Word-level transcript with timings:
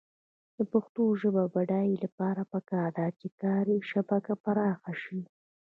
د 0.57 0.57
پښتو 0.71 1.03
ژبې 1.21 1.43
د 1.47 1.51
بډاینې 1.53 1.97
لپاره 2.05 2.41
پکار 2.53 2.89
ده 2.97 3.07
چې 3.19 3.27
کاري 3.41 3.77
شبکه 3.91 4.33
پراخه 4.43 4.93
شي. 5.03 5.21